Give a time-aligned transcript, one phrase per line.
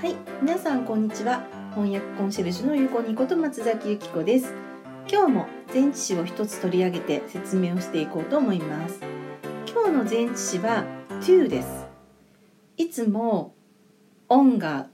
[0.00, 1.42] はい、皆さんこんにちは。
[1.74, 4.54] 翻訳コンシェルジュのゆこにこと松崎由紀子です。
[5.10, 9.00] 今日も前置詞を一つ取り上げて説明をしていこうと思います。
[9.66, 10.84] 今日の前置詞は
[11.22, 11.88] to です。
[12.76, 13.56] いつも
[14.28, 14.86] on が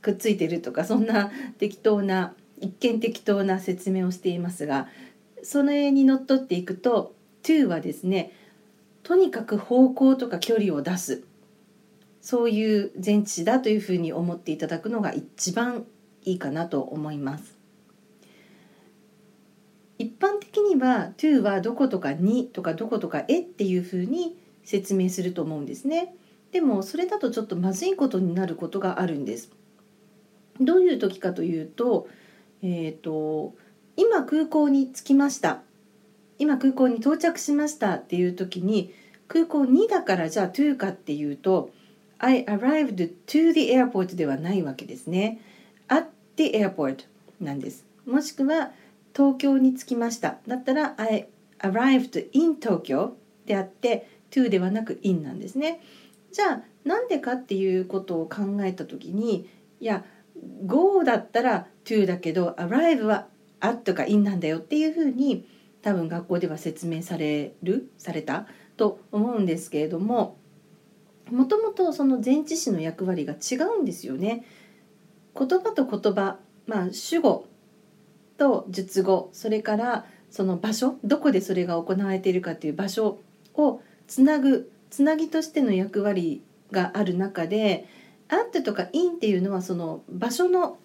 [0.00, 4.86] くっついてるとかそんな適当な一見適当な説明をしていますが、
[5.42, 8.30] その絵にのっとっていくと to はですね、
[9.02, 11.24] とにかく方向とか距離を出す。
[12.22, 15.84] そういう前置詞だというふうに思っていただくのが一番
[16.22, 17.58] いいかなと思います。
[19.98, 26.14] 一般的には to はどことかにとかどことかへっていうふうに説明すると思うんですね。
[26.52, 29.50] でもそれだとちょっとまずいことになることがあるんです。
[30.60, 32.08] どういう時かというと、
[32.62, 33.54] えっ、と
[33.96, 35.62] 今空港に着きました。
[36.38, 38.94] 今空港に到着しましたっていう時に
[39.26, 41.70] 空港にだからじゃあ to かっていうと
[42.24, 45.40] I arrived to the airport ではないわけですね。
[45.88, 47.04] at the airport
[47.40, 47.84] なんです。
[48.06, 48.70] もしくは
[49.14, 50.38] 東京に着きました。
[50.46, 51.26] だったら I
[51.58, 53.10] arrived in Tokyo
[53.44, 55.80] であって to ではなく in なんですね。
[56.30, 59.48] じゃあなんでかっていうことを考えた時に
[59.80, 60.04] いや
[60.64, 63.26] go だったら to だけど arrive は
[63.60, 65.44] at か in なんだよっていうふうに
[65.82, 70.36] 多分学校では説明されるされたと思うんですけれども
[71.32, 74.44] もともとその前置詞の役割が違うんですよね。
[75.36, 77.46] 言葉と言葉、まあ、主語
[78.36, 83.18] と述語それからその場所どこでそれが行われているかという場所
[83.54, 87.86] をつなぐつなぎとしての役割がある中で
[88.28, 90.78] 「あって」とか「in」っていうのはその場所の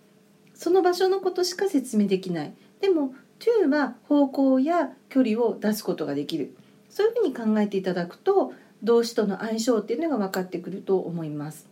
[0.53, 6.53] その場所のことしか説明できないでも「to」は方向や距離を出すことができる
[6.90, 11.67] そういうふうに考えていただくと動詞との相性っていうのが分かってくると思います。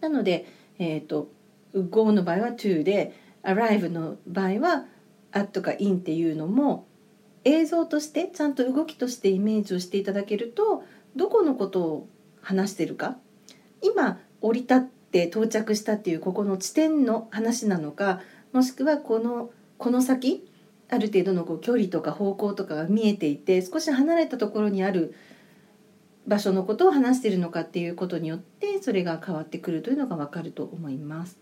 [0.00, 0.46] なので、
[0.78, 1.28] えーと、
[1.74, 4.84] go の場合は to で arrive の場合は
[5.32, 6.86] at とか in っていうのも
[7.44, 10.82] 映像としてちゃんと動きとしてイメージをしていただけると
[11.14, 12.08] どこのことを
[12.40, 13.16] 話してるか
[13.82, 18.20] 今降り立って到着したっていうここの地点の話なのか
[18.52, 20.48] もしくはこのこの先
[20.88, 25.14] ある程度のこう距離とか方向とかが見えていて少し離れたところにある
[26.26, 31.38] 場所のことを話しているのかっていうことによってそれが変わってくるというのがわかると思います。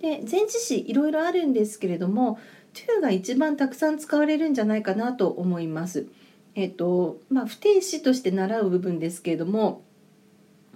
[0.00, 2.38] で前置詞いろいろあるんですけれども
[2.74, 6.06] to が一番たくさん使われるんじゃないかなと思います。
[6.54, 9.82] えっとまあ、不定詞として習う部分ですけれども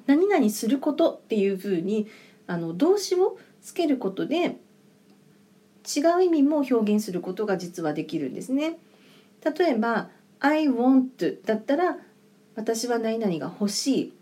[0.07, 2.07] 何々することっていうふうに
[2.47, 4.57] あの動詞をつけることで
[5.97, 8.79] 違う意味も表現することが実はできるんですね。
[9.43, 10.11] 例えば
[10.41, 11.99] 「I want」だったら
[12.61, 14.13] 私は何々が欲しい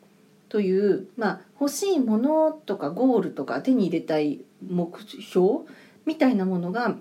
[0.48, 5.64] という、まあ、欲しいものとかゴールとか手に入れたい目標
[6.06, 6.96] みたいなものが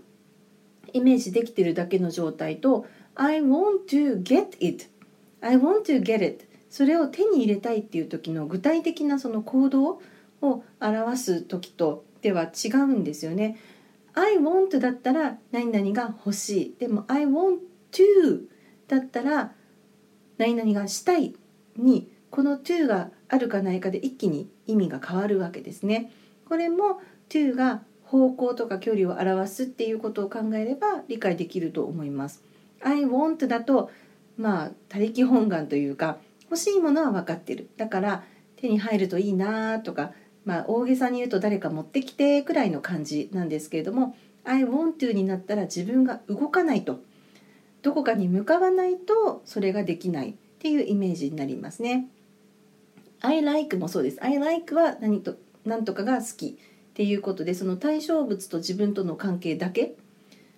[0.93, 4.87] イメージできてるだけの状態と「I want to get it」
[5.41, 10.01] 「I want to get it」それを手に入れたいっていう時の具体的なその行動
[10.41, 13.57] を表す時とでは違うんですよね。
[14.15, 16.75] I want だったら何々が欲しい。
[16.79, 17.59] でも I want
[17.91, 18.47] to
[18.87, 19.53] だったら
[20.37, 21.35] 何々がしたい
[21.75, 26.11] にこの to があるかないかで一気に意味が変わるわけですね。
[26.47, 32.43] これも to が方向とか距離を表すっていうことを考えれば理解できると思います。
[32.81, 33.89] I want だと
[34.37, 37.69] まあ他力本願というか欲しいものは分かってる。
[37.77, 38.23] だから
[38.55, 40.11] 手に入るといいなとか、
[40.45, 47.01] まあ、大げさに言うと誰か持ってきてくらいの感じなんですけれども I want to になったら自分が動かないと
[47.81, 52.07] どこかに向かわないとそれができないっていうイメージになりますね。
[53.21, 54.23] I like もそうです。
[54.23, 56.53] I like は何と何とかが好きっ
[56.93, 59.95] ていうことでその対象物と自分との関係だけ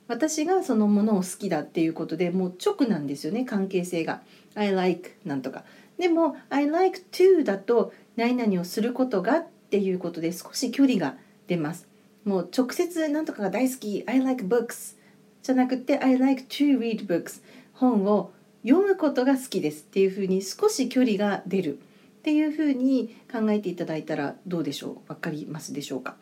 [0.08, 4.22] 私がそのものを好きだっていうことでもう直なんですよね関係性が。
[4.56, 5.63] I like なんとか。
[5.97, 11.17] でも I like to だと何々をすることがっていうことで少し距離が
[11.47, 11.88] 出ます。
[12.26, 14.96] もう直接何とかが大好き I like books
[15.44, 17.41] じゃなくて I like to read books.
[17.74, 18.32] 本を
[18.64, 21.80] 読むことが好きですっていうふうに少し距離が出る。
[22.20, 25.08] っていうふうに考えていただいたらどうでしょう？
[25.08, 26.16] 分かりますでしょうか？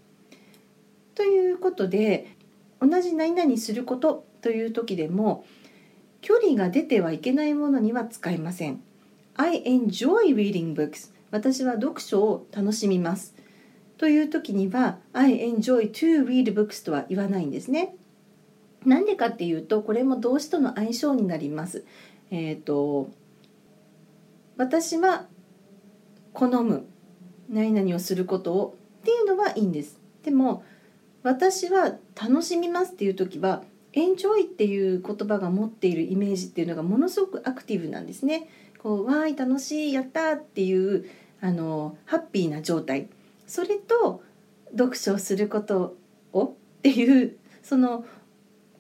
[1.16, 2.36] ということで
[2.80, 5.44] 同じ何々することという時でも
[6.22, 8.80] 距離が出てはいけないものには使えません。
[9.36, 11.12] I enjoy reading books.
[11.32, 13.34] 私は読書を楽しみます。
[13.98, 17.96] という時には I enjoy to read books とは言わないんですね。
[18.88, 21.86] なんでかっていうとこれも動詞との相性になります。
[22.32, 23.10] えっ、ー、と
[24.58, 25.28] 私は
[26.34, 26.88] 好む
[27.50, 29.98] 何々をすることをっっていうのはいいんです。
[30.22, 30.66] でも
[31.24, 33.64] 私は楽しみますっていう時は
[33.94, 38.50] エンジョイっていう言葉が持っているイメージっていうのがものすごくアクティブなんですね。
[38.80, 41.06] こうわーい楽しいやったっていう
[41.40, 43.08] あのハッピーな状態。
[43.46, 44.22] それと
[44.72, 45.96] 読書をすること
[46.34, 46.52] をっ
[46.82, 48.04] ていうその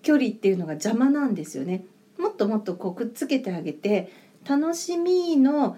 [0.01, 1.85] 距離っていうのが邪魔なんですよね。
[2.17, 4.11] もっともっとこうくっつけてあげて
[4.47, 5.77] 楽しみの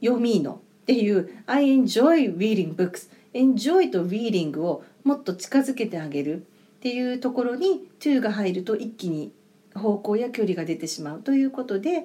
[0.00, 6.44] 読みのっていう I enjoy reading books enjoy と reading をもっと近づけてあげるっ
[6.80, 9.32] ていうところに to が入ると一気に
[9.74, 12.04] 方向や距離が出てしまうということで、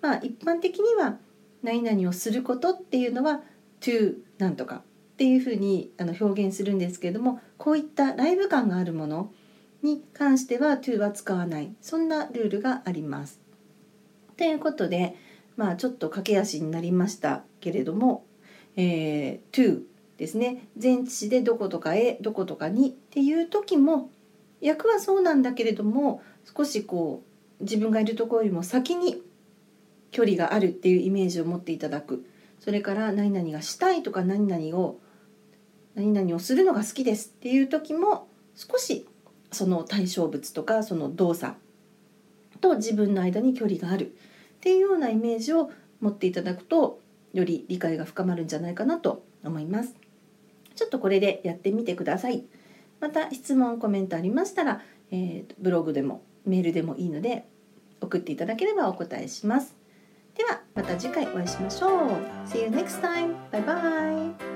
[0.00, 1.16] まあ、一般的には
[1.62, 3.40] 何々をすることっていうのは
[3.80, 4.82] to なんとかっ
[5.16, 9.32] ていうふうにあの表現するんですけれどもこういったライブ感があるもの
[9.82, 11.74] に関しては to は使わない。
[11.80, 13.40] そんなルールがあります。
[14.36, 15.16] ということで、
[15.56, 18.24] まあ、ちょっと駆け足になりましたけれども、
[18.76, 19.82] えー、to
[20.16, 20.68] ですね。
[20.80, 24.10] 前置詞でどことかへどことかにっていう時も
[24.60, 26.22] 役はそうなんだけれども
[26.56, 27.22] 少しこ
[27.60, 29.22] う自分がいるところよりも先に
[30.10, 32.24] 距離があるっていうイメージを持っていただく。
[32.58, 34.98] それから何々がしたいとか何々を
[35.94, 39.06] 何々をするのが好きですっていう時も少し
[39.52, 41.56] その対象物とかその動作
[42.60, 44.10] と自分の間に距離があるっ
[44.60, 45.70] ていうようなイメージを
[46.00, 47.00] 持っていただくと
[47.32, 49.94] より理解が深まるんじゃないかなと思います。
[50.74, 52.44] ちょっとこれでやってみてください。
[53.00, 57.46] また質問コメントありましたら、えー、ブログでもメールでもいいので
[58.00, 59.74] 送っていただければお答えします。
[60.36, 61.90] ではまた次回お会いしましょう。
[62.46, 63.36] See you next time.
[63.50, 64.49] Bye bye.